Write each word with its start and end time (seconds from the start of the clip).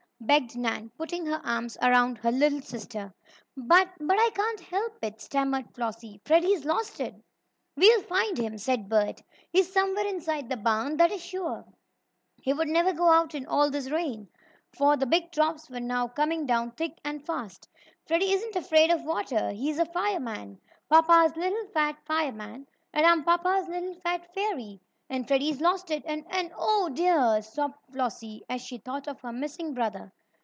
begged 0.23 0.55
Nan, 0.55 0.91
putting 0.99 1.25
her 1.25 1.41
arms 1.43 1.77
around 1.81 2.19
her 2.19 2.31
little 2.31 2.61
sister. 2.61 3.11
"But 3.57 3.89
but 3.99 4.19
I 4.19 4.27
I 4.27 4.29
can't 4.29 4.59
help 4.59 4.99
it," 5.01 5.19
stammered 5.19 5.73
Flossie. 5.73 6.21
"Freddie's 6.25 6.63
losted!" 6.63 7.23
"We'll 7.75 8.03
find 8.03 8.37
him!" 8.37 8.59
said 8.59 8.87
Bert. 8.87 9.23
"He's 9.51 9.73
somewhere 9.73 10.05
inside 10.05 10.47
the 10.47 10.57
barn, 10.57 10.97
that 10.97 11.11
is 11.11 11.25
sure. 11.25 11.65
He'd 12.43 12.55
never 12.67 12.93
go 12.93 13.09
out 13.11 13.33
in 13.33 13.47
all 13.47 13.71
this 13.71 13.89
rain," 13.89 14.27
for 14.71 14.95
the 14.95 15.07
big 15.07 15.31
drops 15.31 15.71
were 15.71 15.79
now 15.79 16.07
coming 16.07 16.45
down 16.45 16.73
thick 16.73 16.99
and 17.03 17.25
fast. 17.25 17.67
"Freddie 18.05 18.31
isn't 18.31 18.55
afraid 18.55 18.91
of 18.91 19.03
water 19.03 19.49
he's 19.49 19.79
a 19.79 19.85
fireman 19.87 20.59
papa's 20.87 21.35
little 21.35 21.65
fat 21.73 21.97
fireman, 22.05 22.67
and 22.93 23.07
I'm 23.07 23.23
papa's 23.23 23.67
little 23.67 23.95
fat 23.95 24.31
fairy, 24.35 24.81
and 25.09 25.27
Freddie's 25.27 25.59
losted 25.59 26.01
and 26.05 26.25
and 26.29 26.49
oh, 26.55 26.87
dear!" 26.93 27.41
sobbed 27.41 27.75
Flossie, 27.91 28.41
as 28.49 28.61
she 28.61 28.77
thought 28.77 29.09
of 29.09 29.19
her 29.19 29.33
missing 29.33 29.73
brother. 29.73 30.09